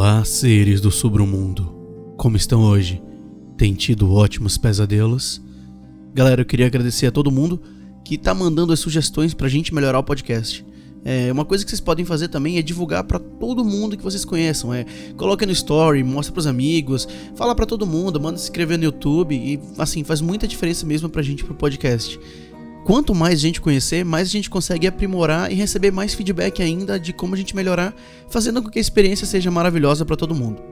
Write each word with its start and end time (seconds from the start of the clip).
Olá, 0.00 0.24
seres 0.24 0.80
do 0.80 0.92
submundo. 0.92 2.14
Como 2.16 2.36
estão 2.36 2.62
hoje? 2.62 3.02
Tem 3.56 3.74
tido 3.74 4.14
ótimos 4.14 4.56
pesadelos? 4.56 5.42
Galera, 6.14 6.42
eu 6.42 6.46
queria 6.46 6.66
agradecer 6.66 7.08
a 7.08 7.10
todo 7.10 7.32
mundo 7.32 7.60
que 8.04 8.16
tá 8.16 8.32
mandando 8.32 8.72
as 8.72 8.78
sugestões 8.78 9.34
pra 9.34 9.48
gente 9.48 9.74
melhorar 9.74 9.98
o 9.98 10.04
podcast. 10.04 10.64
É, 11.04 11.32
uma 11.32 11.44
coisa 11.44 11.64
que 11.64 11.70
vocês 11.70 11.80
podem 11.80 12.04
fazer 12.04 12.28
também 12.28 12.58
é 12.58 12.62
divulgar 12.62 13.02
para 13.02 13.18
todo 13.18 13.64
mundo 13.64 13.96
que 13.96 14.04
vocês 14.04 14.24
conheçam. 14.24 14.72
É, 14.72 14.86
coloca 15.16 15.44
no 15.44 15.50
story, 15.50 16.04
mostra 16.04 16.32
pros 16.32 16.46
amigos, 16.46 17.08
fala 17.34 17.52
para 17.52 17.66
todo 17.66 17.84
mundo, 17.84 18.20
manda 18.20 18.38
se 18.38 18.44
inscrever 18.44 18.78
no 18.78 18.84
YouTube 18.84 19.34
e 19.34 19.58
assim 19.78 20.04
faz 20.04 20.20
muita 20.20 20.46
diferença 20.46 20.86
mesmo 20.86 21.08
pra 21.08 21.22
gente 21.22 21.42
pro 21.42 21.56
podcast 21.56 22.20
quanto 22.84 23.14
mais 23.14 23.40
gente 23.40 23.60
conhecer, 23.60 24.04
mais 24.04 24.28
a 24.28 24.30
gente 24.30 24.48
consegue 24.48 24.86
aprimorar 24.86 25.52
e 25.52 25.54
receber 25.54 25.90
mais 25.90 26.14
feedback 26.14 26.62
ainda 26.62 26.98
de 26.98 27.12
como 27.12 27.34
a 27.34 27.38
gente 27.38 27.54
melhorar, 27.54 27.94
fazendo 28.28 28.62
com 28.62 28.70
que 28.70 28.78
a 28.78 28.80
experiência 28.80 29.26
seja 29.26 29.50
maravilhosa 29.50 30.04
para 30.04 30.16
todo 30.16 30.34
mundo. 30.34 30.62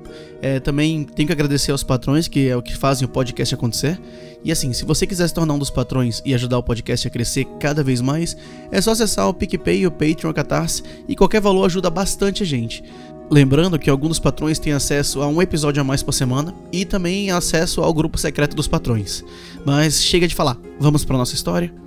É, 0.40 0.60
também 0.60 1.04
tenho 1.04 1.26
que 1.26 1.32
agradecer 1.32 1.72
aos 1.72 1.82
patrões, 1.82 2.28
que 2.28 2.48
é 2.48 2.56
o 2.56 2.62
que 2.62 2.76
fazem 2.76 3.06
o 3.06 3.08
podcast 3.08 3.54
acontecer. 3.54 4.00
E 4.44 4.52
assim, 4.52 4.72
se 4.72 4.84
você 4.84 5.06
quiser 5.06 5.28
se 5.28 5.34
tornar 5.34 5.54
um 5.54 5.58
dos 5.58 5.70
patrões 5.70 6.22
e 6.24 6.34
ajudar 6.34 6.58
o 6.58 6.62
podcast 6.62 7.06
a 7.06 7.10
crescer 7.10 7.44
cada 7.58 7.82
vez 7.82 8.00
mais, 8.00 8.36
é 8.70 8.80
só 8.80 8.92
acessar 8.92 9.28
o 9.28 9.34
PicPay, 9.34 9.86
o 9.86 9.90
Patreon, 9.90 10.30
o 10.30 10.34
Catarse, 10.34 10.82
e 11.08 11.16
qualquer 11.16 11.40
valor 11.40 11.64
ajuda 11.64 11.90
bastante 11.90 12.42
a 12.42 12.46
gente. 12.46 12.82
Lembrando 13.28 13.78
que 13.78 13.90
alguns 13.90 14.10
dos 14.10 14.18
patrões 14.20 14.58
têm 14.58 14.72
acesso 14.72 15.20
a 15.20 15.26
um 15.26 15.42
episódio 15.42 15.80
a 15.80 15.84
mais 15.84 16.02
por 16.02 16.12
semana 16.12 16.54
e 16.70 16.84
também 16.84 17.30
acesso 17.30 17.82
ao 17.82 17.92
grupo 17.92 18.16
secreto 18.16 18.54
dos 18.54 18.68
patrões. 18.68 19.24
Mas 19.64 20.00
chega 20.00 20.28
de 20.28 20.34
falar, 20.34 20.56
vamos 20.78 21.04
para 21.04 21.18
nossa 21.18 21.34
história? 21.34 21.85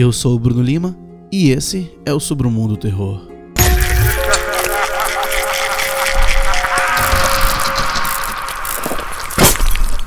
Eu 0.00 0.12
sou 0.12 0.36
o 0.36 0.38
Bruno 0.38 0.62
Lima 0.62 0.96
e 1.32 1.50
esse 1.50 1.92
é 2.06 2.14
o 2.14 2.20
Sobre 2.20 2.46
o 2.46 2.50
Mundo 2.52 2.76
Terror. 2.76 3.20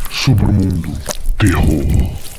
Sobre 0.10 0.46
o 0.46 0.54
Mundo 0.54 0.98
Terror. 1.38 2.31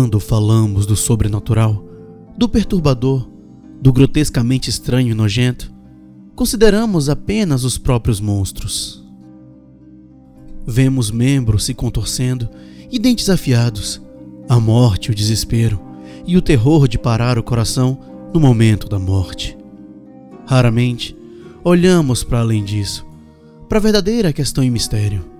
Quando 0.00 0.20
falamos 0.20 0.86
do 0.86 0.94
sobrenatural, 0.94 1.84
do 2.36 2.48
perturbador, 2.48 3.28
do 3.82 3.92
grotescamente 3.92 4.70
estranho 4.70 5.10
e 5.10 5.14
nojento, 5.14 5.74
consideramos 6.36 7.08
apenas 7.08 7.64
os 7.64 7.76
próprios 7.76 8.20
monstros. 8.20 9.04
Vemos 10.64 11.10
membros 11.10 11.64
se 11.64 11.74
contorcendo 11.74 12.48
e 12.92 12.96
dentes 12.96 13.28
afiados, 13.28 14.00
a 14.48 14.60
morte, 14.60 15.10
o 15.10 15.14
desespero 15.16 15.80
e 16.24 16.36
o 16.36 16.42
terror 16.42 16.86
de 16.86 16.96
parar 16.96 17.36
o 17.36 17.42
coração 17.42 17.98
no 18.32 18.38
momento 18.38 18.88
da 18.88 19.00
morte. 19.00 19.58
Raramente 20.46 21.16
olhamos 21.64 22.22
para 22.22 22.38
além 22.38 22.62
disso, 22.62 23.04
para 23.68 23.78
a 23.78 23.82
verdadeira 23.82 24.32
questão 24.32 24.62
e 24.62 24.70
mistério 24.70 25.37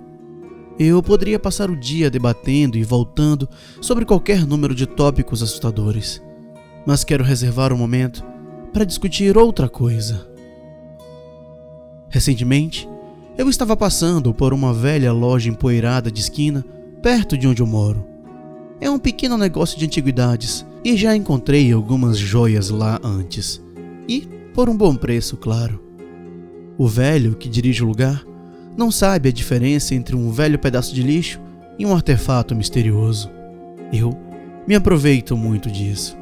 eu 0.79 1.03
poderia 1.03 1.37
passar 1.37 1.69
o 1.69 1.75
dia 1.75 2.09
debatendo 2.09 2.77
e 2.77 2.83
voltando 2.83 3.49
sobre 3.81 4.05
qualquer 4.05 4.47
número 4.47 4.73
de 4.73 4.85
tópicos 4.85 5.43
assustadores, 5.43 6.21
mas 6.85 7.03
quero 7.03 7.23
reservar 7.23 7.73
um 7.73 7.77
momento 7.77 8.23
para 8.71 8.85
discutir 8.85 9.37
outra 9.37 9.67
coisa. 9.67 10.25
Recentemente, 12.09 12.87
eu 13.37 13.49
estava 13.49 13.75
passando 13.75 14.33
por 14.33 14.53
uma 14.53 14.73
velha 14.73 15.11
loja 15.11 15.49
empoeirada 15.49 16.09
de 16.09 16.21
esquina 16.21 16.65
perto 17.01 17.37
de 17.37 17.47
onde 17.47 17.61
eu 17.61 17.67
moro. 17.67 18.05
É 18.79 18.89
um 18.89 18.99
pequeno 18.99 19.37
negócio 19.37 19.77
de 19.77 19.85
antiguidades 19.85 20.65
e 20.83 20.95
já 20.95 21.15
encontrei 21.15 21.71
algumas 21.73 22.17
joias 22.17 22.69
lá 22.69 22.99
antes. 23.03 23.61
E 24.07 24.21
por 24.53 24.69
um 24.69 24.77
bom 24.77 24.95
preço, 24.95 25.35
claro. 25.35 25.83
O 26.77 26.87
velho 26.87 27.35
que 27.35 27.49
dirige 27.49 27.83
o 27.83 27.87
lugar 27.87 28.25
não 28.77 28.91
sabe 28.91 29.29
a 29.29 29.31
diferença 29.31 29.93
entre 29.93 30.15
um 30.15 30.31
velho 30.31 30.57
pedaço 30.57 30.93
de 30.93 31.03
lixo 31.03 31.39
e 31.77 31.85
um 31.85 31.93
artefato 31.93 32.55
misterioso. 32.55 33.29
Eu 33.91 34.17
me 34.67 34.75
aproveito 34.75 35.35
muito 35.35 35.69
disso. 35.71 36.17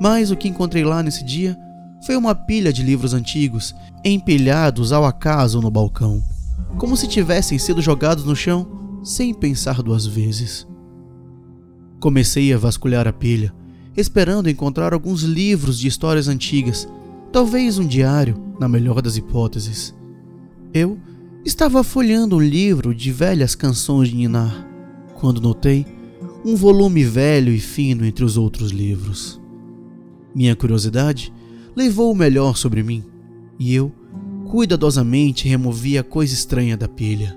Mas 0.00 0.30
o 0.30 0.36
que 0.36 0.48
encontrei 0.48 0.84
lá 0.84 1.02
nesse 1.02 1.24
dia 1.24 1.56
foi 2.04 2.16
uma 2.16 2.34
pilha 2.34 2.72
de 2.72 2.82
livros 2.82 3.14
antigos 3.14 3.74
empilhados 4.04 4.92
ao 4.92 5.04
acaso 5.04 5.60
no 5.60 5.70
balcão, 5.70 6.22
como 6.76 6.96
se 6.96 7.06
tivessem 7.06 7.58
sido 7.58 7.80
jogados 7.80 8.24
no 8.24 8.34
chão 8.34 9.00
sem 9.04 9.32
pensar 9.32 9.82
duas 9.82 10.06
vezes. 10.06 10.66
Comecei 12.00 12.52
a 12.52 12.58
vasculhar 12.58 13.06
a 13.06 13.12
pilha, 13.12 13.54
esperando 13.96 14.50
encontrar 14.50 14.92
alguns 14.92 15.22
livros 15.22 15.78
de 15.78 15.86
histórias 15.86 16.26
antigas, 16.26 16.88
talvez 17.30 17.78
um 17.78 17.86
diário, 17.86 18.40
na 18.58 18.68
melhor 18.68 19.00
das 19.00 19.16
hipóteses. 19.16 19.94
Eu 20.74 20.98
Estava 21.44 21.82
folheando 21.82 22.36
um 22.36 22.40
livro 22.40 22.94
de 22.94 23.10
velhas 23.10 23.56
canções 23.56 24.10
de 24.10 24.14
Ninar, 24.14 24.64
quando 25.14 25.40
notei 25.40 25.84
um 26.44 26.54
volume 26.54 27.02
velho 27.02 27.52
e 27.52 27.58
fino 27.58 28.06
entre 28.06 28.24
os 28.24 28.36
outros 28.36 28.70
livros. 28.70 29.40
Minha 30.32 30.54
curiosidade 30.54 31.32
levou 31.74 32.12
o 32.12 32.14
melhor 32.14 32.56
sobre 32.56 32.84
mim, 32.84 33.02
e 33.58 33.74
eu 33.74 33.90
cuidadosamente 34.46 35.48
removi 35.48 35.98
a 35.98 36.04
coisa 36.04 36.32
estranha 36.32 36.76
da 36.76 36.86
pilha. 36.86 37.36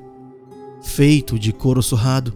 Feito 0.84 1.40
de 1.40 1.52
couro 1.52 1.82
surrado, 1.82 2.32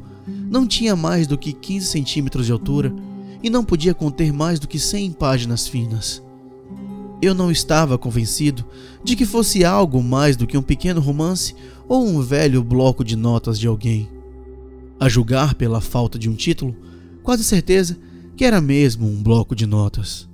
não 0.50 0.66
tinha 0.66 0.96
mais 0.96 1.28
do 1.28 1.38
que 1.38 1.54
15 1.54 1.86
centímetros 1.86 2.48
de 2.48 2.52
altura 2.52 2.92
e 3.44 3.50
não 3.50 3.64
podia 3.64 3.94
conter 3.94 4.34
mais 4.34 4.60
do 4.60 4.68
que 4.68 4.80
100 4.80 5.12
páginas 5.12 5.68
finas. 5.68 6.24
Eu 7.22 7.34
não 7.34 7.52
estava 7.52 7.98
convencido 7.98 8.66
de 9.04 9.16
que 9.16 9.26
fosse 9.26 9.66
algo 9.66 10.02
mais 10.02 10.38
do 10.38 10.48
que 10.48 10.58
um 10.58 10.62
pequeno 10.62 11.02
romance 11.02 11.54
ou 11.88 12.08
um 12.08 12.22
velho 12.22 12.64
bloco 12.64 13.04
de 13.04 13.16
notas 13.16 13.60
de 13.60 13.68
alguém. 13.68 14.10
A 15.00 15.10
julgar 15.10 15.56
pela 15.56 15.82
falta 15.82 16.18
de 16.18 16.30
um 16.30 16.36
título, 16.36 16.76
quase 17.22 17.44
certeza 17.44 17.98
que 18.38 18.46
era 18.46 18.62
mesmo 18.62 19.06
um 19.06 19.22
bloco 19.22 19.54
de 19.54 19.66
notas. 19.66 20.30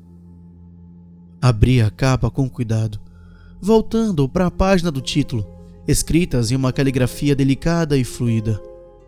Abri 1.42 1.82
a 1.82 1.90
capa 1.90 2.30
com 2.30 2.48
cuidado, 2.48 3.00
voltando 3.60 4.28
para 4.30 4.48
a 4.48 4.52
página 4.52 4.92
do 4.92 5.02
título, 5.02 5.46
escritas 5.88 6.52
em 6.52 6.56
uma 6.56 6.72
caligrafia 6.72 7.36
delicada 7.36 7.98
e 7.98 8.04
fluida. 8.04 8.62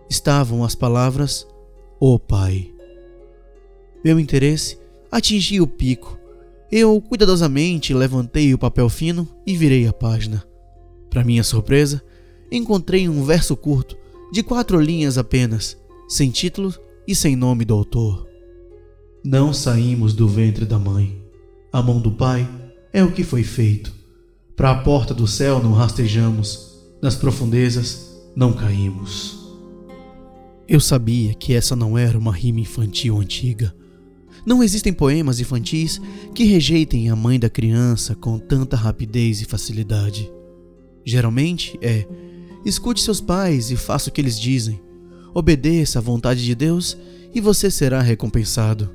Estavam 0.10 0.64
as 0.64 0.74
palavras 0.74 1.46
O 2.00 2.18
Pai. 2.18 2.72
Meu 4.04 4.20
interesse 4.20 4.80
atingia 5.12 5.62
o 5.62 5.68
pico 5.68 6.18
eu 6.72 7.00
cuidadosamente 7.02 7.94
levantei 7.94 8.54
o 8.54 8.58
papel 8.58 8.90
fino 8.90 9.28
e 9.46 9.56
virei 9.56 9.88
a 9.88 9.94
página. 9.94 10.44
Para 11.10 11.24
minha 11.24 11.44
surpresa, 11.44 12.04
encontrei 12.52 13.08
um 13.08 13.24
verso 13.24 13.56
curto, 13.56 13.98
de 14.32 14.44
quatro 14.44 14.80
linhas 14.80 15.18
apenas, 15.18 15.78
sem 16.08 16.30
título 16.30 16.74
e 17.08 17.16
sem 17.16 17.36
nome 17.36 17.64
do 17.64 17.74
autor. 17.74 18.28
Não 19.24 19.54
saímos 19.54 20.14
do 20.14 20.28
ventre 20.28 20.66
da 20.66 20.78
mãe. 20.78 21.22
A 21.72 21.82
mão 21.82 22.00
do 22.00 22.12
Pai 22.12 22.48
é 22.94 23.04
o 23.04 23.12
que 23.12 23.24
foi 23.24 23.44
feito. 23.44 23.94
Para 24.56 24.72
a 24.72 24.82
porta 24.84 25.14
do 25.14 25.28
céu 25.28 25.62
não 25.62 25.72
rastejamos, 25.72 26.84
nas 27.02 27.16
profundezas 27.16 28.12
não 28.36 28.54
caímos. 28.54 29.38
Eu 30.68 30.80
sabia 30.80 31.34
que 31.34 31.54
essa 31.54 31.76
não 31.76 31.98
era 31.98 32.18
uma 32.18 32.34
rima 32.34 32.60
infantil 32.60 33.18
antiga 33.20 33.74
não 34.48 34.64
existem 34.64 34.94
poemas 34.94 35.42
infantis 35.42 36.00
que 36.34 36.46
rejeitem 36.46 37.10
a 37.10 37.18
mãe 37.18 37.38
da 37.38 37.50
criança 37.50 38.16
com 38.16 38.40
tanta 38.40 38.78
rapidez 38.78 39.42
e 39.42 39.46
facilidade. 39.46 40.32
Geralmente 41.06 41.78
é: 41.82 42.08
escute 42.64 43.02
seus 43.02 43.20
pais 43.20 43.72
e 43.72 43.76
faça 43.76 44.10
o 44.10 44.14
que 44.14 44.22
eles 44.22 44.40
dizem. 44.40 44.82
Obedeça 45.34 46.00
à 46.00 46.02
vontade 46.02 46.46
de 46.46 46.56
Deus 46.56 46.98
e 47.36 47.42
você 47.42 47.70
será 47.70 48.02
recompensado. 48.02 48.90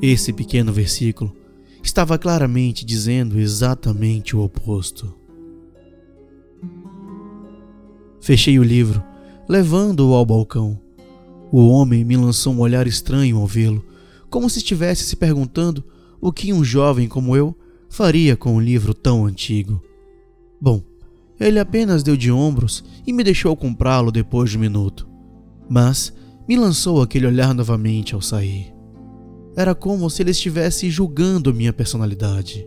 Esse 0.00 0.32
pequeno 0.32 0.72
versículo 0.72 1.36
estava 1.82 2.16
claramente 2.16 2.82
dizendo 2.82 3.38
exatamente 3.38 4.34
o 4.34 4.40
oposto. 4.40 5.14
Fechei 8.22 8.58
o 8.58 8.64
livro, 8.64 9.04
levando-o 9.46 10.14
ao 10.14 10.24
balcão. 10.24 10.80
O 11.52 11.68
homem 11.68 12.06
me 12.06 12.16
lançou 12.16 12.54
um 12.54 12.60
olhar 12.60 12.86
estranho 12.86 13.36
ao 13.36 13.46
vê-lo 13.46 13.84
como 14.30 14.50
se 14.50 14.58
estivesse 14.58 15.04
se 15.04 15.16
perguntando 15.16 15.84
o 16.20 16.32
que 16.32 16.52
um 16.52 16.64
jovem 16.64 17.08
como 17.08 17.36
eu 17.36 17.56
faria 17.88 18.36
com 18.36 18.54
um 18.54 18.60
livro 18.60 18.92
tão 18.92 19.26
antigo. 19.26 19.82
Bom, 20.60 20.82
ele 21.38 21.58
apenas 21.58 22.02
deu 22.02 22.16
de 22.16 22.30
ombros 22.32 22.84
e 23.06 23.12
me 23.12 23.22
deixou 23.22 23.54
comprá-lo 23.56 24.10
depois 24.10 24.50
de 24.50 24.56
um 24.56 24.60
minuto. 24.60 25.08
Mas 25.68 26.12
me 26.48 26.56
lançou 26.56 27.02
aquele 27.02 27.26
olhar 27.26 27.54
novamente 27.54 28.14
ao 28.14 28.20
sair. 28.20 28.72
Era 29.56 29.74
como 29.74 30.08
se 30.10 30.22
ele 30.22 30.30
estivesse 30.30 30.90
julgando 30.90 31.54
minha 31.54 31.72
personalidade. 31.72 32.66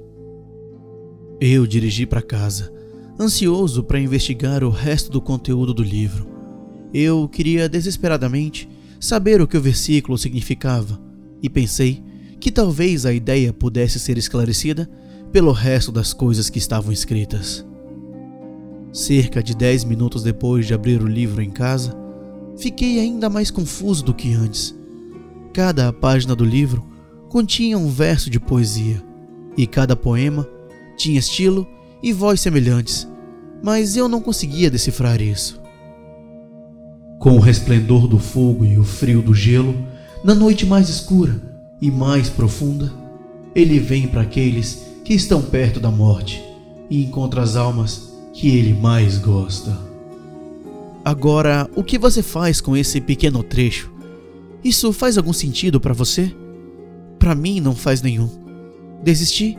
Eu 1.40 1.66
dirigi 1.66 2.06
para 2.06 2.22
casa, 2.22 2.74
ansioso 3.20 3.84
para 3.84 4.00
investigar 4.00 4.64
o 4.64 4.70
resto 4.70 5.12
do 5.12 5.22
conteúdo 5.22 5.74
do 5.74 5.84
livro. 5.84 6.28
Eu 6.94 7.30
queria 7.30 7.70
desesperadamente 7.70 8.68
saber 9.00 9.42
o 9.42 9.48
que 9.48 9.58
o 9.58 9.62
versículo 9.62 10.18
significava 10.18 11.09
e 11.42 11.50
pensei 11.50 12.04
que 12.40 12.52
talvez 12.52 13.06
a 13.06 13.14
ideia 13.14 13.52
pudesse 13.52 14.00
ser 14.00 14.18
esclarecida 14.18 14.90
pelo 15.32 15.52
resto 15.52 15.92
das 15.92 16.14
coisas 16.14 16.50
que 16.50 16.58
estavam 16.58 16.92
escritas. 16.92 17.66
Cerca 18.92 19.44
de 19.44 19.56
dez 19.56 19.84
minutos 19.84 20.24
depois 20.24 20.66
de 20.66 20.74
abrir 20.74 21.02
o 21.02 21.08
livro 21.08 21.42
em 21.42 21.50
casa, 21.50 21.96
fiquei 22.58 23.00
ainda 23.00 23.30
mais 23.30 23.52
confuso 23.52 24.04
do 24.04 24.14
que 24.14 24.34
antes. 24.34 24.76
Cada 25.54 25.94
página 25.94 26.36
do 26.36 26.44
livro 26.44 26.84
continha 27.30 27.78
um 27.78 27.90
verso 27.90 28.30
de 28.30 28.40
poesia, 28.40 29.04
e 29.56 29.68
cada 29.68 29.96
poema 29.96 30.48
tinha 30.98 31.20
estilo 31.20 31.68
e 32.02 32.12
voz 32.12 32.42
semelhantes, 32.42 33.08
mas 33.62 33.96
eu 33.96 34.08
não 34.08 34.22
conseguia 34.22 34.72
decifrar 34.72 35.22
isso. 35.22 35.62
Com 37.20 37.32
o 37.32 37.40
resplendor 37.40 38.08
do 38.08 38.18
fogo 38.18 38.66
e 38.66 38.78
o 38.78 38.84
frio 38.84 39.22
do 39.22 39.34
gelo, 39.34 39.76
na 40.24 40.36
noite 40.36 40.66
mais 40.66 40.90
escura 40.90 41.40
e 41.82 41.90
mais 41.90 42.30
profunda, 42.30 42.92
ele 43.56 43.80
vem 43.80 44.08
para 44.08 44.22
aqueles 44.22 44.86
que 45.04 45.14
estão 45.14 45.42
perto 45.42 45.80
da 45.80 45.90
morte 45.90 46.44
e 46.90 47.04
encontra 47.04 47.42
as 47.42 47.56
almas 47.56 48.14
que 48.34 48.50
ele 48.50 48.74
mais 48.74 49.18
gosta. 49.18 49.78
Agora, 51.04 51.70
o 51.76 51.84
que 51.84 51.98
você 51.98 52.22
faz 52.22 52.60
com 52.60 52.76
esse 52.76 53.00
pequeno 53.00 53.42
trecho? 53.42 53.92
Isso 54.64 54.92
faz 54.92 55.18
algum 55.18 55.34
sentido 55.34 55.80
para 55.80 55.94
você? 55.94 56.34
Para 57.18 57.34
mim 57.34 57.60
não 57.62 57.74
faz 57.74 58.02
nenhum. 58.02 58.30
Desisti 59.02 59.58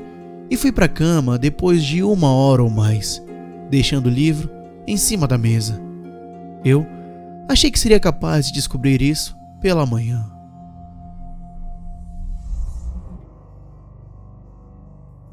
e 0.50 0.56
fui 0.56 0.70
para 0.70 0.86
a 0.86 0.88
cama 0.88 1.38
depois 1.38 1.82
de 1.82 2.02
uma 2.02 2.30
hora 2.30 2.62
ou 2.62 2.70
mais, 2.70 3.22
deixando 3.70 4.06
o 4.06 4.10
livro 4.10 4.50
em 4.86 4.96
cima 4.96 5.26
da 5.26 5.38
mesa. 5.38 5.80
Eu 6.64 6.86
achei 7.48 7.70
que 7.70 7.78
seria 7.80 7.98
capaz 7.98 8.46
de 8.46 8.52
descobrir 8.52 9.00
isso 9.00 9.36
pela 9.60 9.86
manhã. 9.86 10.39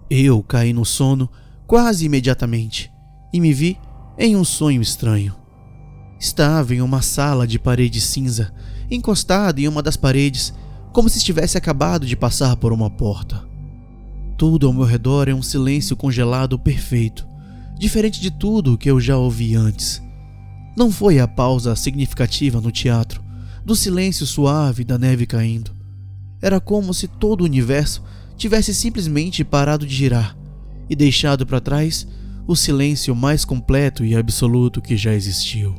Eu 0.10 0.42
caí 0.42 0.72
no 0.72 0.86
sono 0.86 1.30
quase 1.66 2.06
imediatamente 2.06 2.92
e 3.34 3.42
me 3.42 3.54
vi 3.54 3.78
em 4.18 4.36
um 4.36 4.44
sonho 4.44 4.82
estranho. 4.82 5.36
Estava 6.20 6.74
em 6.74 6.82
uma 6.82 7.02
sala 7.02 7.46
de 7.46 7.60
parede 7.60 8.02
cinza, 8.02 8.54
encostado 8.90 9.60
em 9.60 9.68
uma 9.68 9.84
das 9.84 9.98
paredes, 9.98 10.54
como 10.94 11.10
se 11.10 11.18
estivesse 11.18 11.58
acabado 11.58 12.06
de 12.06 12.16
passar 12.16 12.56
por 12.56 12.72
uma 12.72 12.90
porta. 12.90 13.46
Tudo 14.38 14.68
ao 14.68 14.74
meu 14.74 14.86
redor 14.86 15.28
é 15.28 15.34
um 15.34 15.42
silêncio 15.42 15.96
congelado 15.96 16.58
perfeito, 16.58 17.28
diferente 17.78 18.20
de 18.22 18.32
tudo 18.32 18.74
o 18.74 18.78
que 18.78 18.90
eu 18.90 19.00
já 19.00 19.18
ouvi 19.18 19.56
antes. 19.56 20.02
Não 20.76 20.90
foi 20.90 21.20
a 21.20 21.28
pausa 21.28 21.76
significativa 21.76 22.62
no 22.62 22.72
teatro, 22.72 23.24
do 23.66 23.76
silêncio 23.76 24.26
suave 24.26 24.84
da 24.84 24.98
neve 24.98 25.26
caindo. 25.26 25.76
Era 26.42 26.60
como 26.60 26.94
se 26.94 27.08
todo 27.08 27.42
o 27.42 27.46
universo 27.46 28.04
tivesse 28.38 28.74
simplesmente 28.74 29.44
parado 29.44 29.86
de 29.86 29.94
girar 29.94 30.38
e 30.90 30.96
deixado 30.96 31.46
para 31.46 31.60
trás 31.60 32.08
o 32.48 32.56
silêncio 32.56 33.14
mais 33.16 33.44
completo 33.44 34.06
e 34.06 34.16
absoluto 34.16 34.82
que 34.82 34.96
já 34.96 35.14
existiu. 35.14 35.76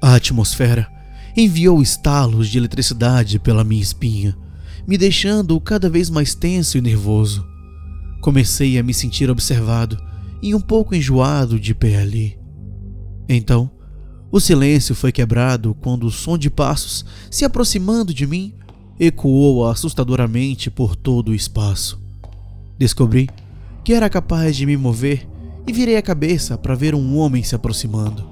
A 0.00 0.14
atmosfera 0.14 0.88
enviou 1.36 1.82
estalos 1.82 2.48
de 2.48 2.56
eletricidade 2.56 3.38
pela 3.38 3.64
minha 3.64 3.82
espinha 3.82 4.36
me 4.88 4.96
deixando 4.96 5.60
cada 5.60 5.90
vez 5.90 6.08
mais 6.08 6.34
tenso 6.34 6.78
e 6.78 6.80
nervoso. 6.80 7.46
Comecei 8.22 8.78
a 8.78 8.82
me 8.82 8.94
sentir 8.94 9.28
observado 9.28 10.02
e 10.40 10.54
um 10.54 10.60
pouco 10.60 10.94
enjoado 10.94 11.60
de 11.60 11.74
pé 11.74 12.00
ali. 12.00 12.38
Então, 13.28 13.70
o 14.32 14.40
silêncio 14.40 14.94
foi 14.94 15.12
quebrado 15.12 15.74
quando 15.74 16.04
o 16.04 16.10
som 16.10 16.38
de 16.38 16.48
passos 16.48 17.04
se 17.30 17.44
aproximando 17.44 18.14
de 18.14 18.26
mim 18.26 18.54
ecoou 18.98 19.66
assustadoramente 19.68 20.70
por 20.70 20.96
todo 20.96 21.28
o 21.28 21.34
espaço. 21.34 22.00
Descobri 22.76 23.28
que 23.84 23.92
era 23.92 24.10
capaz 24.10 24.56
de 24.56 24.66
me 24.66 24.76
mover 24.76 25.26
e 25.66 25.72
virei 25.72 25.96
a 25.96 26.02
cabeça 26.02 26.58
para 26.58 26.74
ver 26.74 26.94
um 26.94 27.16
homem 27.16 27.42
se 27.42 27.54
aproximando. 27.54 28.28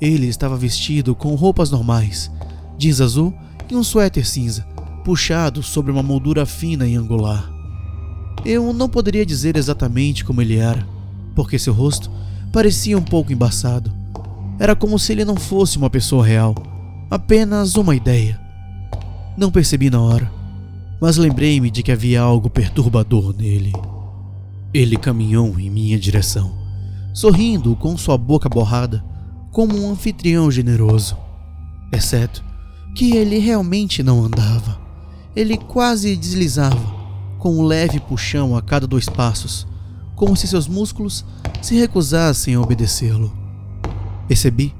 Ele 0.00 0.26
estava 0.26 0.56
vestido 0.56 1.14
com 1.14 1.34
roupas 1.34 1.70
normais, 1.70 2.30
jeans 2.76 3.00
azul 3.00 3.34
e 3.70 3.76
um 3.76 3.82
suéter 3.82 4.26
cinza, 4.26 4.62
puxado 5.04 5.62
sobre 5.62 5.90
uma 5.90 6.02
moldura 6.02 6.46
fina 6.46 6.86
e 6.86 6.96
angular. 6.96 7.52
Eu 8.44 8.72
não 8.72 8.88
poderia 8.88 9.26
dizer 9.26 9.56
exatamente 9.56 10.24
como 10.24 10.40
ele 10.40 10.56
era, 10.56 10.86
porque 11.34 11.58
seu 11.58 11.72
rosto 11.72 12.10
parecia 12.52 12.96
um 12.96 13.02
pouco 13.02 13.32
embaçado. 13.32 13.92
Era 14.58 14.74
como 14.74 14.98
se 14.98 15.12
ele 15.12 15.24
não 15.24 15.36
fosse 15.36 15.76
uma 15.76 15.90
pessoa 15.90 16.24
real, 16.24 16.54
apenas 17.10 17.74
uma 17.76 17.94
ideia. 17.94 18.47
Não 19.38 19.52
percebi 19.52 19.88
na 19.88 20.00
hora, 20.00 20.28
mas 21.00 21.16
lembrei-me 21.16 21.70
de 21.70 21.80
que 21.80 21.92
havia 21.92 22.20
algo 22.20 22.50
perturbador 22.50 23.32
nele. 23.32 23.72
Ele 24.74 24.96
caminhou 24.96 25.60
em 25.60 25.70
minha 25.70 25.96
direção, 25.96 26.52
sorrindo 27.14 27.76
com 27.76 27.96
sua 27.96 28.18
boca 28.18 28.48
borrada, 28.48 29.04
como 29.52 29.78
um 29.78 29.92
anfitrião 29.92 30.50
generoso. 30.50 31.16
Exceto 31.92 32.44
que 32.96 33.14
ele 33.14 33.38
realmente 33.38 34.02
não 34.02 34.24
andava. 34.24 34.76
Ele 35.36 35.56
quase 35.56 36.16
deslizava, 36.16 36.92
com 37.38 37.58
um 37.58 37.62
leve 37.62 38.00
puxão 38.00 38.56
a 38.56 38.60
cada 38.60 38.88
dois 38.88 39.08
passos, 39.08 39.68
como 40.16 40.34
se 40.34 40.48
seus 40.48 40.66
músculos 40.66 41.24
se 41.62 41.76
recusassem 41.76 42.56
a 42.56 42.60
obedecê-lo. 42.60 43.32
Percebi 44.26 44.74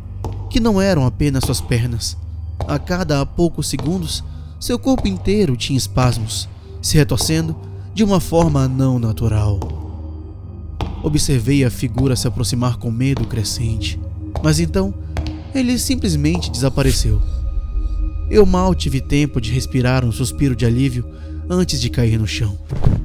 que 0.50 0.58
não 0.58 0.82
eram 0.82 1.06
apenas 1.06 1.44
suas 1.44 1.60
pernas. 1.60 2.18
A 2.66 2.76
cada 2.76 3.24
poucos 3.24 3.68
segundos, 3.68 4.24
seu 4.60 4.78
corpo 4.78 5.06
inteiro 5.06 5.56
tinha 5.56 5.76
espasmos, 5.76 6.48
se 6.82 6.96
retorcendo 6.96 7.56
de 7.94 8.02
uma 8.02 8.20
forma 8.20 8.66
não 8.66 8.98
natural. 8.98 9.58
Observei 11.02 11.64
a 11.64 11.70
figura 11.70 12.16
se 12.16 12.26
aproximar 12.26 12.76
com 12.76 12.90
medo 12.90 13.26
crescente, 13.26 14.00
mas 14.42 14.58
então 14.58 14.92
ele 15.54 15.78
simplesmente 15.78 16.50
desapareceu. 16.50 17.20
Eu 18.30 18.44
mal 18.44 18.74
tive 18.74 19.00
tempo 19.00 19.40
de 19.40 19.52
respirar 19.52 20.04
um 20.04 20.12
suspiro 20.12 20.54
de 20.54 20.66
alívio 20.66 21.08
antes 21.48 21.80
de 21.80 21.88
cair 21.88 22.18
no 22.18 22.26
chão, 22.26 22.58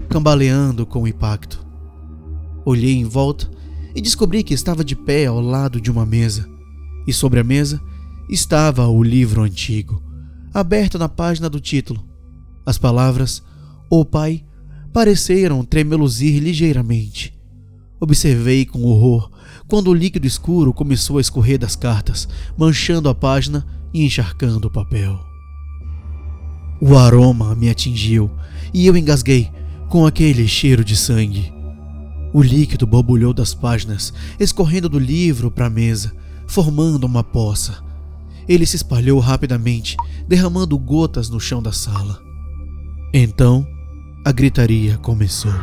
cambaleando 0.09 0.85
com 0.85 1.03
o 1.03 1.07
impacto. 1.07 1.65
Olhei 2.65 2.95
em 2.95 3.05
volta 3.05 3.49
e 3.95 4.01
descobri 4.01 4.43
que 4.43 4.53
estava 4.53 4.83
de 4.83 4.95
pé 4.95 5.27
ao 5.27 5.39
lado 5.39 5.79
de 5.79 5.91
uma 5.91 6.05
mesa, 6.05 6.49
e 7.07 7.13
sobre 7.13 7.39
a 7.39 7.43
mesa 7.43 7.79
estava 8.29 8.87
o 8.87 9.03
livro 9.03 9.43
antigo, 9.43 10.01
aberto 10.53 10.99
na 10.99 11.09
página 11.09 11.49
do 11.49 11.59
título. 11.59 12.03
As 12.65 12.77
palavras 12.77 13.41
O 13.89 14.05
Pai 14.05 14.43
pareceram 14.93 15.65
tremeluzir 15.65 16.41
ligeiramente. 16.41 17.33
Observei 17.99 18.65
com 18.65 18.83
horror 18.83 19.31
quando 19.67 19.89
o 19.89 19.93
líquido 19.93 20.27
escuro 20.27 20.73
começou 20.73 21.17
a 21.17 21.21
escorrer 21.21 21.57
das 21.57 21.75
cartas, 21.75 22.27
manchando 22.57 23.09
a 23.09 23.15
página 23.15 23.65
e 23.93 24.05
encharcando 24.05 24.67
o 24.67 24.71
papel. 24.71 25.19
O 26.81 26.97
aroma 26.97 27.55
me 27.55 27.69
atingiu 27.69 28.29
e 28.73 28.85
eu 28.85 28.95
engasguei 28.95 29.49
com 29.89 30.05
aquele 30.05 30.47
cheiro 30.47 30.83
de 30.83 30.95
sangue. 30.95 31.53
O 32.33 32.41
líquido 32.41 32.85
borbulhou 32.85 33.33
das 33.33 33.53
páginas, 33.53 34.13
escorrendo 34.39 34.89
do 34.89 34.99
livro 34.99 35.49
para 35.49 35.67
a 35.67 35.69
mesa, 35.69 36.11
formando 36.47 37.05
uma 37.05 37.23
poça. 37.23 37.83
Ele 38.47 38.65
se 38.65 38.75
espalhou 38.75 39.19
rapidamente, 39.19 39.95
derramando 40.27 40.77
gotas 40.77 41.29
no 41.29 41.39
chão 41.39 41.61
da 41.61 41.71
sala. 41.71 42.21
Então, 43.13 43.67
a 44.25 44.31
gritaria 44.31 44.97
começou. 44.97 45.53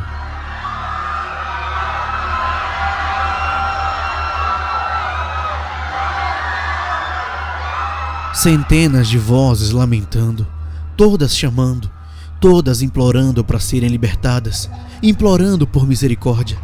Centenas 8.33 9.07
de 9.07 9.17
vozes 9.17 9.71
lamentando, 9.71 10.47
todas 10.95 11.35
chamando, 11.35 11.91
todas 12.39 12.81
implorando 12.81 13.43
para 13.43 13.59
serem 13.59 13.89
libertadas, 13.89 14.69
implorando 15.03 15.67
por 15.67 15.85
misericórdia. 15.85 16.57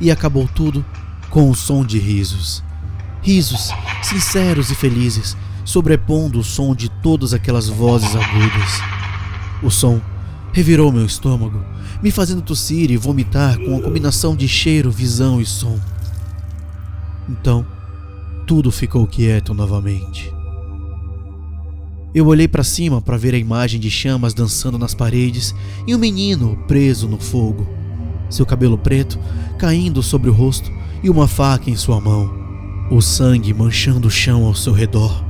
E 0.00 0.10
acabou 0.10 0.48
tudo 0.48 0.84
com 1.28 1.50
o 1.50 1.54
som 1.54 1.84
de 1.84 1.98
risos. 1.98 2.64
Risos 3.22 3.70
sinceros 4.02 4.70
e 4.70 4.74
felizes, 4.74 5.36
sobrepondo 5.64 6.40
o 6.40 6.44
som 6.44 6.74
de 6.74 6.88
todas 6.88 7.32
aquelas 7.32 7.68
vozes 7.68 8.14
agudas. 8.14 8.80
O 9.62 9.70
som 9.70 10.00
revirou 10.52 10.90
meu 10.90 11.04
estômago, 11.04 11.64
me 12.02 12.10
fazendo 12.10 12.42
tossir 12.42 12.90
e 12.90 12.96
vomitar 12.96 13.58
com 13.58 13.76
a 13.76 13.82
combinação 13.82 14.34
de 14.34 14.48
cheiro, 14.48 14.90
visão 14.90 15.40
e 15.40 15.46
som. 15.46 15.78
Então, 17.28 17.64
tudo 18.46 18.70
ficou 18.70 19.06
quieto 19.06 19.54
novamente. 19.54 20.32
Eu 22.12 22.26
olhei 22.26 22.48
para 22.48 22.64
cima 22.64 23.00
para 23.00 23.16
ver 23.16 23.34
a 23.34 23.38
imagem 23.38 23.78
de 23.78 23.88
chamas 23.88 24.34
dançando 24.34 24.76
nas 24.76 24.94
paredes 24.94 25.54
e 25.86 25.94
um 25.94 25.98
menino 25.98 26.56
preso 26.66 27.06
no 27.06 27.18
fogo. 27.18 27.68
seu 28.28 28.44
cabelo 28.44 28.78
preto 28.78 29.18
caindo 29.58 30.02
sobre 30.02 30.30
o 30.30 30.32
rosto 30.32 30.70
e 31.02 31.10
uma 31.10 31.28
faca 31.28 31.70
em 31.70 31.76
sua 31.76 32.00
mão, 32.00 32.30
o 32.90 33.00
sangue 33.00 33.54
manchando 33.54 34.08
o 34.08 34.10
chão 34.10 34.44
ao 34.44 34.54
seu 34.54 34.72
redor. 34.72 35.29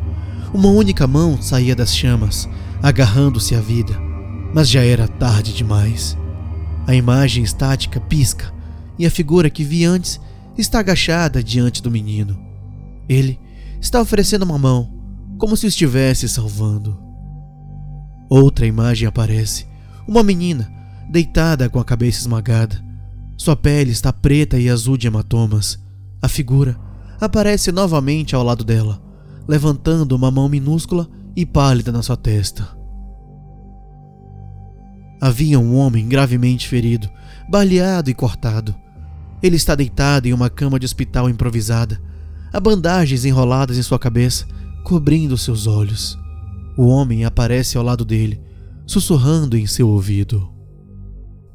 Uma 0.53 0.69
única 0.69 1.07
mão 1.07 1.41
saía 1.41 1.77
das 1.77 1.95
chamas, 1.95 2.49
agarrando-se 2.83 3.55
à 3.55 3.61
vida, 3.61 3.95
mas 4.53 4.69
já 4.69 4.83
era 4.83 5.07
tarde 5.07 5.53
demais. 5.53 6.19
A 6.87 6.95
imagem 6.95 7.45
estática 7.45 8.01
pisca 8.01 8.53
e 8.99 9.07
a 9.07 9.11
figura 9.11 9.49
que 9.49 9.63
vi 9.63 9.85
antes 9.85 10.21
está 10.59 10.81
agachada 10.81 11.43
diante 11.43 11.81
do 11.81 11.91
menino. 11.91 12.37
Ele 13.09 13.39
está 13.81 14.01
oferecendo 14.01 14.43
uma 14.43 14.59
mão, 14.59 14.93
como 15.39 15.57
se 15.57 15.67
o 15.67 15.69
estivesse 15.69 16.29
salvando. 16.29 16.99
Outra 18.29 18.67
imagem 18.67 19.07
aparece: 19.07 19.67
uma 20.07 20.23
menina 20.23 20.71
deitada 21.09 21.69
com 21.69 21.79
a 21.79 21.85
cabeça 21.85 22.21
esmagada. 22.21 22.85
Sua 23.37 23.57
pele 23.57 23.91
está 23.91 24.13
preta 24.13 24.59
e 24.59 24.69
azul 24.69 24.97
de 24.97 25.07
hematomas. 25.07 25.79
A 26.21 26.29
figura 26.29 26.77
aparece 27.21 27.73
novamente 27.73 28.35
ao 28.35 28.43
lado 28.43 28.65
dela, 28.65 29.01
levantando 29.51 30.13
uma 30.15 30.31
mão 30.31 30.49
minúscula 30.49 31.09
e 31.35 31.45
pálida 31.45 31.91
na 31.91 32.05
sua 32.05 32.17
testa. 32.17 32.69
Havia 35.21 35.59
um 35.59 35.75
homem 35.75 36.09
gravemente 36.09 36.69
ferido, 36.69 37.11
baleado 37.51 38.09
e 38.09 38.15
cortado. 38.15 38.73
Ele 39.43 39.57
está 39.57 39.75
deitado 39.75 40.29
em 40.29 40.33
uma 40.33 40.49
cama 40.49 40.79
de 40.79 40.87
hospital 40.87 41.29
improvisada, 41.29 42.01
há 42.53 42.61
bandagens 42.61 43.25
enroladas 43.25 43.77
em 43.77 43.83
sua 43.83 43.99
cabeça, 43.99 44.47
cobrindo 44.85 45.37
seus 45.37 45.67
olhos. 45.67 46.17
O 46.79 46.87
homem 46.87 47.25
aparece 47.25 47.77
ao 47.77 47.83
lado 47.83 48.05
dele, 48.05 48.41
sussurrando 48.87 49.57
em 49.57 49.67
seu 49.67 49.89
ouvido. 49.89 50.49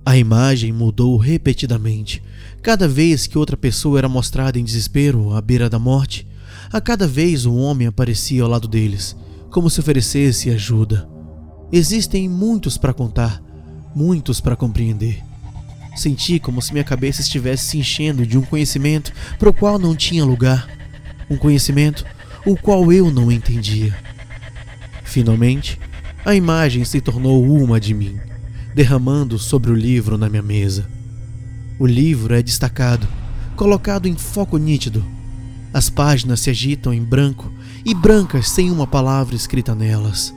A 0.06 0.18
imagem 0.18 0.74
mudou 0.74 1.16
repetidamente. 1.16 2.22
Cada 2.62 2.90
vez 2.90 3.26
que 3.26 3.38
outra 3.38 3.56
pessoa 3.56 4.00
era 4.00 4.10
mostrada 4.10 4.60
em 4.60 4.66
desespero 4.66 5.34
à 5.34 5.40
beira 5.40 5.70
da 5.70 5.80
morte, 5.80 6.28
a 6.72 6.82
cada 6.82 7.08
vez 7.08 7.46
um 7.46 7.58
homem 7.58 7.88
aparecia 7.88 8.44
ao 8.44 8.50
lado 8.50 8.68
deles, 8.68 9.16
como 9.50 9.70
se 9.70 9.80
oferecesse 9.80 10.50
ajuda. 10.50 11.08
Existem 11.72 12.28
muitos 12.30 12.78
para 12.78 12.94
contar, 12.94 13.42
muitos 13.96 14.42
para 14.42 14.56
compreender. 14.56 15.24
Senti 15.96 16.40
como 16.40 16.62
se 16.62 16.74
minha 16.74 16.84
cabeça 16.84 17.22
estivesse 17.22 17.66
se 17.66 17.78
enchendo 17.78 18.26
de 18.26 18.38
um 18.38 18.42
conhecimento 18.42 19.14
para 19.40 19.50
o 19.50 19.54
qual 19.54 19.80
não 19.80 19.96
tinha 19.96 20.26
lugar, 20.26 20.68
um 21.30 21.38
conhecimento 21.38 22.06
o 22.46 22.56
qual 22.56 22.92
eu 22.92 23.10
não 23.10 23.32
entendia. 23.32 23.98
Finalmente, 25.04 25.80
a 26.24 26.36
imagem 26.36 26.84
se 26.86 27.02
tornou 27.02 27.44
uma 27.44 27.80
de 27.80 27.94
mim, 27.94 28.20
derramando 28.74 29.40
sobre 29.40 29.72
o 29.72 29.76
livro 29.76 30.18
na 30.18 30.30
minha 30.30 30.44
mesa. 30.44 30.88
O 31.80 31.88
livro 31.88 32.36
é 32.36 32.44
destacado, 32.44 33.08
colocado 33.56 34.08
em 34.08 34.16
foco 34.16 34.58
nítido. 34.58 35.04
As 35.76 35.90
páginas 35.90 36.40
se 36.40 36.50
agitam 36.50 36.94
em 36.94 37.04
branco 37.04 37.52
e 37.84 37.94
brancas 37.94 38.48
sem 38.48 38.72
uma 38.72 38.88
palavra 38.88 39.36
escrita 39.36 39.76
nelas. 39.76 40.34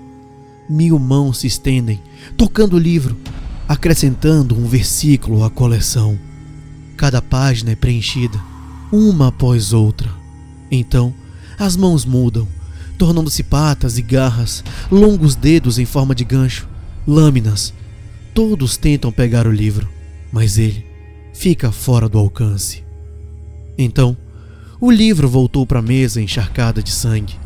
Mil 0.68 0.98
mãos 0.98 1.38
se 1.38 1.46
estendem, 1.46 2.02
tocando 2.36 2.74
o 2.74 2.78
livro, 2.78 3.16
acrescentando 3.68 4.58
um 4.58 4.66
versículo 4.66 5.44
à 5.44 5.48
coleção. 5.48 6.18
Cada 6.96 7.22
página 7.22 7.70
é 7.70 7.76
preenchida, 7.76 8.36
uma 8.90 9.28
após 9.28 9.72
outra. 9.72 10.12
Então, 10.72 11.14
as 11.56 11.76
mãos 11.76 12.04
mudam, 12.04 12.48
tornando-se 12.98 13.44
patas 13.44 13.96
e 13.96 14.02
garras, 14.02 14.64
longos 14.90 15.36
dedos 15.36 15.78
em 15.78 15.84
forma 15.84 16.16
de 16.16 16.24
gancho, 16.24 16.68
lâminas. 17.06 17.72
Todos 18.34 18.76
tentam 18.76 19.12
pegar 19.12 19.46
o 19.46 19.52
livro, 19.52 19.88
mas 20.32 20.58
ele 20.58 20.84
fica 21.32 21.70
fora 21.70 22.08
do 22.08 22.18
alcance. 22.18 22.82
Então, 23.78 24.16
o 24.80 24.90
livro 24.90 25.28
voltou 25.28 25.66
para 25.66 25.80
a 25.80 25.82
mesa 25.82 26.20
encharcada 26.20 26.82
de 26.82 26.92
sangue, 26.92 27.36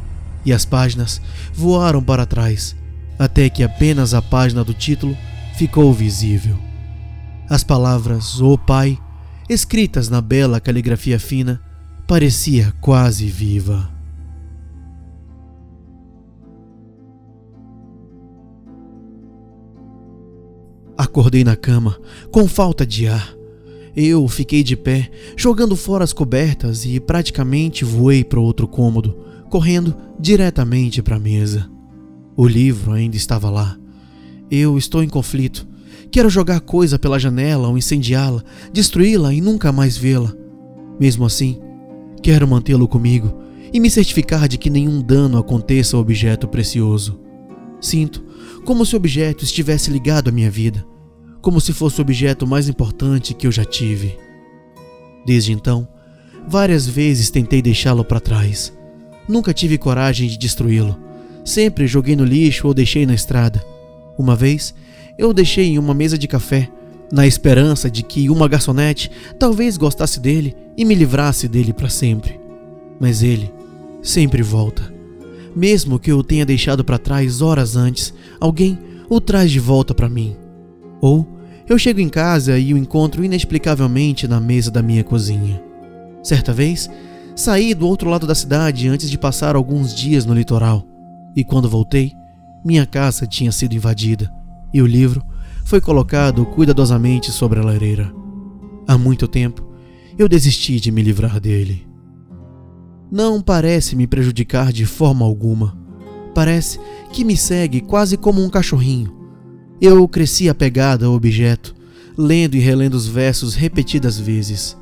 e 0.45 0.53
as 0.53 0.65
páginas 0.65 1.21
voaram 1.55 2.03
para 2.03 2.27
trás, 2.27 2.77
até 3.19 3.49
que 3.49 3.63
apenas 3.63 4.13
a 4.13 4.21
página 4.21 4.63
do 4.65 4.75
título 4.75 5.17
ficou 5.55 5.93
visível. 5.93 6.59
As 7.49 7.63
palavras 7.63 8.41
"O 8.41 8.59
Pai", 8.59 8.99
escritas 9.49 10.09
na 10.09 10.21
bela 10.21 10.61
caligrafia 10.61 11.19
fina, 11.19 11.61
parecia 12.07 12.73
quase 12.81 13.27
viva. 13.27 13.91
Acordei 20.97 21.43
na 21.43 21.57
cama, 21.57 21.99
com 22.31 22.47
falta 22.47 22.87
de 22.87 23.09
ar. 23.09 23.42
Eu 23.95 24.27
fiquei 24.27 24.63
de 24.63 24.75
pé, 24.77 25.11
jogando 25.37 25.77
fora 25.77 26.03
as 26.03 26.13
cobertas 26.13 26.85
e 26.87 26.99
praticamente 26.99 27.85
voei 27.85 28.25
para 28.25 28.41
outro 28.41 28.67
cômodo, 28.67 29.19
correndo 29.51 29.95
diretamente 30.19 31.03
para 31.03 31.17
a 31.17 31.21
mesa. 31.21 31.71
O 32.35 32.47
livro 32.47 32.93
ainda 32.93 33.17
estava 33.17 33.51
lá, 33.51 33.77
eu 34.51 34.79
estou 34.79 35.03
em 35.03 35.09
conflito. 35.09 35.67
Quero 36.11 36.31
jogar 36.31 36.61
coisa 36.61 36.99
pela 36.99 37.19
janela 37.19 37.69
ou 37.69 37.77
incendiá-la, 37.77 38.43
destruí-la 38.73 39.33
e 39.33 39.41
nunca 39.41 39.73
mais 39.73 39.97
vê-la. 39.97 40.33
Mesmo 40.99 41.25
assim, 41.25 41.59
quero 42.23 42.49
mantê-lo 42.49 42.89
comigo 42.89 43.43
e 43.73 43.81
me 43.81 43.91
certificar 43.91 44.49
de 44.49 44.59
que 44.59 44.71
nenhum 44.71 45.03
dano 45.03 45.39
aconteça 45.39 45.97
ao 45.97 46.03
objeto 46.03 46.49
precioso. 46.49 47.19
Sinto 47.81 48.25
como 48.65 48.87
se 48.87 48.95
o 48.95 48.97
objeto 48.97 49.45
estivesse 49.45 49.91
ligado 49.91 50.29
à 50.29 50.33
minha 50.33 50.51
vida, 50.51 50.87
como 51.43 51.61
se 51.61 51.73
fosse 51.73 51.99
o 51.99 52.03
objeto 52.03 52.47
mais 52.47 52.69
importante 52.69 53.35
que 53.35 53.47
eu 53.49 53.53
já 53.53 53.65
tive. 53.65 54.17
Desde 55.27 55.53
então, 55.53 55.87
várias 56.49 56.87
vezes 56.87 57.31
tentei 57.31 57.61
deixá-lo 57.61 58.05
para 58.05 58.21
trás. 58.21 58.73
Nunca 59.29 59.53
tive 59.53 59.77
coragem 59.77 60.29
de 60.29 60.39
destruí-lo. 60.39 60.97
Sempre 61.45 61.89
joguei 61.89 62.15
no 62.15 62.25
lixo 62.25 62.69
ou 62.69 62.73
deixei 62.73 63.05
na 63.05 63.15
estrada. 63.15 63.63
Uma 64.17 64.37
vez, 64.37 64.73
eu 65.19 65.31
o 65.31 65.35
deixei 65.35 65.67
em 65.67 65.79
uma 65.79 65.93
mesa 65.93 66.17
de 66.17 66.29
café, 66.29 66.71
na 67.11 67.27
esperança 67.27 67.91
de 67.91 68.03
que 68.03 68.31
uma 68.31 68.49
garçonete 68.49 69.11
talvez 69.39 69.77
gostasse 69.77 70.21
dele 70.21 70.57
e 70.77 70.85
me 70.85 70.95
livrasse 70.95 71.49
dele 71.49 71.73
para 71.73 71.89
sempre. 71.89 72.41
Mas 73.01 73.23
ele 73.23 73.53
sempre 74.01 74.43
volta. 74.43 74.93
Mesmo 75.55 75.99
que 75.99 76.11
eu 76.11 76.19
o 76.19 76.25
tenha 76.25 76.47
deixado 76.47 76.85
para 76.85 76.99
trás 76.99 77.43
horas 77.43 77.77
antes, 77.77 78.15
alguém 78.41 78.79
o 79.11 79.21
traz 79.21 79.51
de 79.51 79.61
volta 79.61 79.93
para 79.93 80.09
mim. 80.09 80.42
Ou 81.03 81.27
eu 81.69 81.79
chego 81.79 82.01
em 82.01 82.09
casa 82.09 82.59
e 82.59 82.73
o 82.73 82.79
encontro 82.79 83.25
inexplicavelmente 83.25 84.27
na 84.27 84.41
mesa 84.41 84.71
da 84.71 84.81
minha 84.81 85.05
cozinha. 85.05 85.63
Certa 86.23 86.53
vez, 86.53 86.89
saí 87.37 87.75
do 87.75 87.87
outro 87.87 88.09
lado 88.09 88.27
da 88.27 88.35
cidade 88.35 88.89
antes 88.89 89.11
de 89.11 89.19
passar 89.19 89.57
alguns 89.57 89.95
dias 89.95 90.25
no 90.25 90.33
litoral, 90.33 90.87
e 91.37 91.43
quando 91.45 91.69
voltei, 91.69 92.13
minha 92.65 92.87
casa 92.87 93.27
tinha 93.27 93.51
sido 93.51 93.75
invadida 93.75 94.33
e 94.73 94.81
o 94.81 94.87
livro 94.87 95.23
foi 95.65 95.81
colocado 95.81 96.47
cuidadosamente 96.47 97.31
sobre 97.31 97.61
a 97.61 97.65
lareira. 97.65 98.13
Há 98.87 98.97
muito 98.97 99.29
tempo 99.29 99.67
eu 100.19 100.29
desisti 100.29 100.79
de 100.79 100.91
me 100.91 101.03
livrar 101.03 101.41
dele. 101.41 101.87
Não 103.11 103.43
parece 103.43 103.95
me 103.95 104.07
prejudicar 104.07 104.73
de 104.73 104.87
forma 104.87 105.25
alguma. 105.25 105.77
Parece 106.35 106.79
que 107.13 107.25
me 107.25 107.37
segue 107.37 107.81
quase 107.81 108.17
como 108.17 108.43
um 108.43 108.49
cachorrinho. 108.49 109.22
Eu 109.85 110.07
cresci 110.07 110.49
apegado 110.49 111.05
ao 111.05 111.13
objeto, 111.13 111.75
lendo 112.17 112.55
e 112.55 112.61
relendo 112.61 112.95
os 112.95 113.09
versos 113.09 113.57
repetidas 113.57 114.17
vezes. 114.17 114.77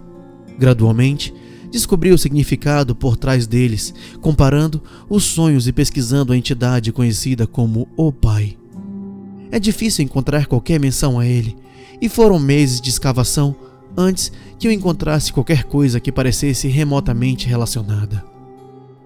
Gradualmente, 0.58 1.32
descobri 1.72 2.12
o 2.12 2.18
significado 2.18 2.94
por 2.94 3.16
trás 3.16 3.46
deles, 3.46 3.94
comparando 4.20 4.82
os 5.08 5.24
sonhos 5.24 5.66
e 5.66 5.72
pesquisando 5.72 6.34
a 6.34 6.36
entidade 6.36 6.92
conhecida 6.92 7.46
como 7.46 7.88
o 7.96 8.12
Pai. 8.12 8.58
É 9.50 9.58
difícil 9.58 10.04
encontrar 10.04 10.44
qualquer 10.44 10.78
menção 10.78 11.18
a 11.18 11.26
ele, 11.26 11.56
e 11.98 12.06
foram 12.06 12.38
meses 12.38 12.78
de 12.78 12.90
escavação 12.90 13.56
antes 13.96 14.30
que 14.58 14.68
eu 14.68 14.70
encontrasse 14.70 15.32
qualquer 15.32 15.64
coisa 15.64 15.98
que 15.98 16.12
parecesse 16.12 16.68
remotamente 16.68 17.48
relacionada. 17.48 18.22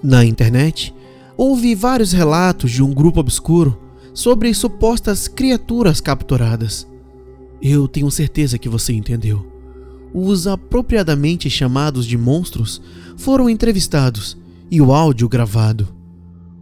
Na 0.03 0.25
internet, 0.25 0.93
houve 1.37 1.73
vários 1.77 2.13
relatos 2.13 2.73
de 2.73 2.83
um 2.83 2.93
grupo 2.93 3.21
obscuro 3.21 3.84
sobre 4.15 4.55
supostas 4.55 5.29
criaturas 5.29 6.01
capturadas. 6.01 6.89
Eu 7.61 7.87
tenho 7.87 8.11
certeza 8.11 8.57
que 8.59 8.69
você 8.69 8.95
entendeu 8.95 9.53
os 10.15 10.47
apropriadamente 10.47 11.51
chamados 11.51 12.07
de 12.07 12.17
monstros 12.17 12.81
foram 13.17 13.51
entrevistados 13.51 14.39
e 14.71 14.81
o 14.81 14.95
áudio 14.95 15.29
gravado. 15.29 15.89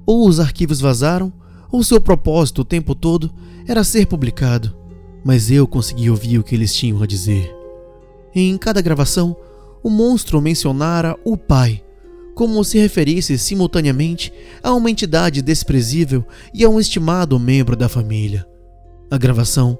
Ou 0.06 0.26
os 0.26 0.40
arquivos 0.40 0.80
vazaram, 0.80 1.30
ou 1.70 1.84
seu 1.84 2.00
propósito 2.00 2.62
o 2.62 2.64
tempo 2.64 2.94
todo 2.94 3.30
era 3.66 3.84
ser 3.84 4.06
publicado, 4.06 4.74
mas 5.22 5.50
eu 5.50 5.68
consegui 5.68 6.08
ouvir 6.08 6.38
o 6.38 6.42
que 6.42 6.54
eles 6.54 6.74
tinham 6.74 7.02
a 7.02 7.06
dizer. 7.06 7.54
Em 8.34 8.56
cada 8.56 8.80
gravação, 8.80 9.36
o 9.82 9.90
monstro 9.90 10.40
mencionara 10.40 11.14
o 11.22 11.36
pai, 11.36 11.84
como 12.34 12.62
se 12.64 12.78
referisse 12.78 13.36
simultaneamente 13.38 14.32
a 14.62 14.72
uma 14.72 14.90
entidade 14.90 15.42
desprezível 15.42 16.24
e 16.54 16.64
a 16.64 16.68
um 16.68 16.80
estimado 16.80 17.38
membro 17.38 17.76
da 17.76 17.88
família. 17.88 18.46
A 19.10 19.18
gravação 19.18 19.78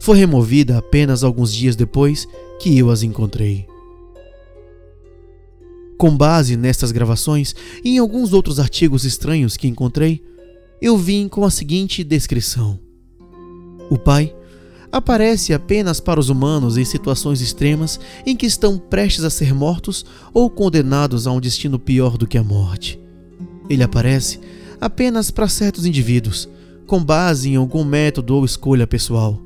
foi 0.00 0.18
removida 0.18 0.78
apenas 0.78 1.22
alguns 1.22 1.52
dias 1.52 1.76
depois 1.76 2.26
que 2.60 2.76
eu 2.76 2.90
as 2.90 3.02
encontrei. 3.02 3.66
Com 5.96 6.16
base 6.16 6.56
nestas 6.56 6.90
gravações 6.90 7.54
e 7.84 7.90
em 7.90 7.98
alguns 7.98 8.32
outros 8.32 8.58
artigos 8.58 9.04
estranhos 9.04 9.56
que 9.56 9.68
encontrei, 9.68 10.20
eu 10.80 10.98
vim 10.98 11.28
com 11.28 11.44
a 11.44 11.50
seguinte 11.50 12.02
descrição: 12.02 12.80
O 13.88 13.96
pai 13.96 14.34
aparece 14.92 15.54
apenas 15.54 15.98
para 15.98 16.20
os 16.20 16.28
humanos 16.28 16.76
em 16.76 16.84
situações 16.84 17.40
extremas 17.40 17.98
em 18.26 18.36
que 18.36 18.46
estão 18.46 18.78
prestes 18.78 19.24
a 19.24 19.30
ser 19.30 19.54
mortos 19.54 20.04
ou 20.32 20.50
condenados 20.50 21.26
a 21.26 21.32
um 21.32 21.40
destino 21.40 21.78
pior 21.78 22.18
do 22.18 22.26
que 22.26 22.36
a 22.36 22.44
morte. 22.44 23.00
Ele 23.68 23.82
aparece 23.82 24.38
apenas 24.80 25.30
para 25.30 25.48
certos 25.48 25.86
indivíduos, 25.86 26.48
com 26.86 27.02
base 27.02 27.50
em 27.50 27.56
algum 27.56 27.84
método 27.84 28.36
ou 28.36 28.44
escolha 28.44 28.86
pessoal. 28.86 29.40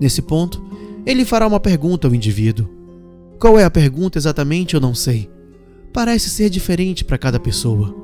Nesse 0.00 0.20
ponto, 0.20 0.62
ele 1.06 1.24
fará 1.24 1.46
uma 1.46 1.60
pergunta 1.60 2.08
ao 2.08 2.14
indivíduo. 2.14 2.68
Qual 3.38 3.58
é 3.58 3.64
a 3.64 3.70
pergunta 3.70 4.18
exatamente 4.18 4.74
eu 4.74 4.80
não 4.80 4.94
sei 4.94 5.30
parece 5.92 6.30
ser 6.30 6.50
diferente 6.50 7.04
para 7.04 7.18
cada 7.18 7.38
pessoa. 7.38 7.94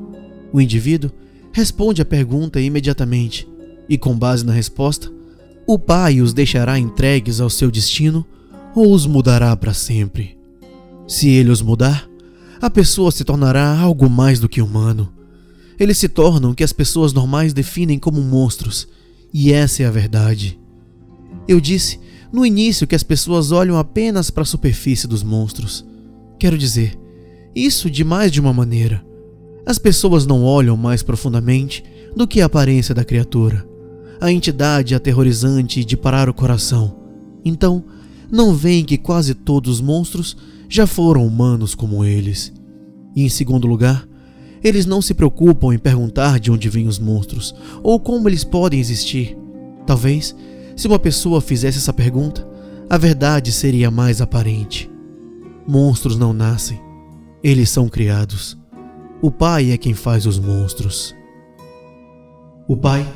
O 0.52 0.60
indivíduo 0.60 1.10
responde 1.52 2.02
a 2.02 2.04
pergunta 2.04 2.60
imediatamente 2.60 3.48
e, 3.88 3.96
com 3.96 4.16
base 4.16 4.44
na 4.44 4.52
resposta, 4.52 5.10
o 5.66 5.78
pai 5.78 6.20
os 6.20 6.32
deixará 6.32 6.78
entregues 6.78 7.40
ao 7.40 7.50
seu 7.50 7.70
destino 7.70 8.24
ou 8.74 8.92
os 8.92 9.04
mudará 9.06 9.56
para 9.56 9.74
sempre. 9.74 10.38
Se 11.08 11.28
ele 11.28 11.50
os 11.50 11.60
mudar, 11.60 12.08
a 12.60 12.70
pessoa 12.70 13.10
se 13.10 13.24
tornará 13.24 13.78
algo 13.78 14.08
mais 14.08 14.38
do 14.38 14.48
que 14.48 14.62
humano. 14.62 15.12
Eles 15.78 15.98
se 15.98 16.08
tornam 16.08 16.50
o 16.50 16.54
que 16.54 16.64
as 16.64 16.72
pessoas 16.72 17.12
normais 17.12 17.52
definem 17.52 17.98
como 17.98 18.20
monstros, 18.20 18.88
e 19.32 19.52
essa 19.52 19.82
é 19.82 19.86
a 19.86 19.90
verdade. 19.90 20.58
Eu 21.48 21.60
disse 21.60 22.00
no 22.32 22.46
início 22.46 22.86
que 22.86 22.94
as 22.94 23.02
pessoas 23.02 23.52
olham 23.52 23.76
apenas 23.76 24.30
para 24.30 24.42
a 24.42 24.46
superfície 24.46 25.06
dos 25.06 25.22
monstros. 25.22 25.84
Quero 26.38 26.56
dizer, 26.56 26.98
isso 27.54 27.90
de 27.90 28.04
mais 28.04 28.30
de 28.30 28.40
uma 28.40 28.52
maneira. 28.52 29.04
As 29.64 29.78
pessoas 29.78 30.26
não 30.26 30.44
olham 30.44 30.76
mais 30.76 31.02
profundamente 31.02 31.82
do 32.14 32.26
que 32.26 32.40
a 32.40 32.46
aparência 32.46 32.94
da 32.94 33.04
criatura, 33.04 33.66
a 34.20 34.30
entidade 34.30 34.94
aterrorizante 34.94 35.84
de 35.84 35.96
parar 35.96 36.28
o 36.28 36.34
coração. 36.34 36.96
Então, 37.44 37.84
não 38.30 38.54
veem 38.54 38.84
que 38.84 38.98
quase 38.98 39.34
todos 39.34 39.74
os 39.74 39.80
monstros 39.80 40.36
já 40.68 40.86
foram 40.86 41.26
humanos 41.26 41.74
como 41.74 42.04
eles. 42.04 42.52
E 43.14 43.22
em 43.22 43.28
segundo 43.28 43.66
lugar, 43.66 44.06
eles 44.62 44.84
não 44.84 45.00
se 45.00 45.14
preocupam 45.14 45.72
em 45.72 45.78
perguntar 45.78 46.40
de 46.40 46.50
onde 46.50 46.68
vêm 46.68 46.88
os 46.88 46.98
monstros 46.98 47.54
ou 47.82 48.00
como 48.00 48.28
eles 48.28 48.44
podem 48.44 48.80
existir. 48.80 49.36
Talvez, 49.86 50.34
se 50.74 50.86
uma 50.86 50.98
pessoa 50.98 51.40
fizesse 51.40 51.78
essa 51.78 51.92
pergunta, 51.92 52.46
a 52.90 52.98
verdade 52.98 53.52
seria 53.52 53.90
mais 53.90 54.20
aparente. 54.20 54.90
Monstros 55.66 56.18
não 56.18 56.32
nascem, 56.32 56.80
eles 57.42 57.70
são 57.70 57.88
criados. 57.88 58.56
O 59.22 59.30
Pai 59.30 59.70
é 59.70 59.78
quem 59.78 59.94
faz 59.94 60.26
os 60.26 60.38
monstros. 60.38 61.14
O 62.68 62.76
Pai 62.76 63.06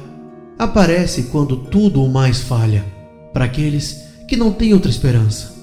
aparece 0.61 1.23
quando 1.25 1.57
tudo 1.57 2.05
o 2.05 2.09
mais 2.13 2.41
falha, 2.41 2.85
para 3.33 3.47
aqueles 3.47 4.05
que 4.29 4.37
não 4.37 4.53
têm 4.53 4.75
outra 4.75 4.91
esperança. 4.91 5.55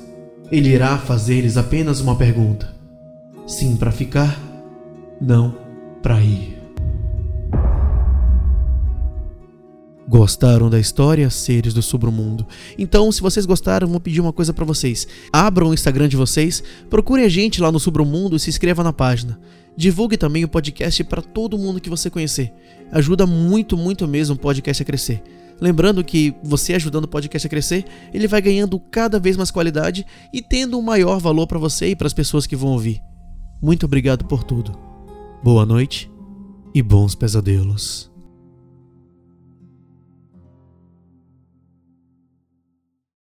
Ele 0.52 0.70
irá 0.70 0.98
fazer-lhes 0.98 1.56
apenas 1.56 2.00
uma 2.00 2.16
pergunta: 2.16 2.68
sim 3.46 3.76
para 3.76 3.92
ficar, 3.92 4.42
não 5.22 5.56
para 6.02 6.20
ir. 6.20 6.57
Gostaram 10.08 10.70
da 10.70 10.80
história, 10.80 11.30
seres 11.30 11.74
do 11.74 11.82
submundo? 11.82 12.48
Então, 12.78 13.12
se 13.12 13.22
vocês 13.22 13.46
gostaram, 13.46 13.90
vou 13.90 14.00
pedir 14.00 14.22
uma 14.22 14.32
coisa 14.32 14.54
para 14.54 14.64
vocês. 14.64 15.06
Abram 15.34 15.70
o 15.70 15.74
Instagram 15.74 16.08
de 16.08 16.16
vocês, 16.16 16.64
procurem 16.90 17.26
a 17.26 17.30
gente 17.30 17.62
lá 17.62 17.72
no 17.72 17.80
submundo 17.80 18.38
e 18.38 18.40
se 18.40 18.50
inscreva 18.50 18.84
na 18.84 18.94
página. 18.94 19.38
Divulgue 19.76 20.16
também 20.16 20.46
o 20.46 20.48
podcast 20.48 21.04
para 21.04 21.22
todo 21.22 21.58
mundo 21.58 21.82
que 21.82 21.90
você 21.90 22.10
conhecer. 22.10 22.54
Ajuda 22.90 23.28
muito, 23.28 23.76
muito 23.76 24.08
mesmo 24.08 24.36
o 24.36 24.40
podcast 24.40 24.82
a 24.82 24.86
crescer. 24.86 25.22
Lembrando 25.60 26.04
que 26.04 26.34
você 26.42 26.76
ajudando 26.76 27.04
o 27.04 27.10
podcast 27.10 27.46
a 27.46 27.50
crescer, 27.50 27.84
ele 28.14 28.28
vai 28.28 28.42
ganhando 28.42 28.80
cada 28.80 29.20
vez 29.20 29.36
mais 29.36 29.52
qualidade 29.52 30.06
e 30.34 30.42
tendo 30.42 30.80
um 30.80 30.82
maior 30.82 31.20
valor 31.20 31.48
para 31.48 31.60
você 31.60 31.90
e 31.90 31.96
para 31.96 32.08
as 32.08 32.14
pessoas 32.14 32.48
que 32.48 32.56
vão 32.56 32.70
ouvir. 32.70 33.02
Muito 33.62 33.86
obrigado 33.86 34.24
por 34.26 34.44
tudo. 34.44 34.72
Boa 35.44 35.66
noite 35.66 36.10
e 36.74 36.82
bons 36.82 37.14
pesadelos. 37.14 38.17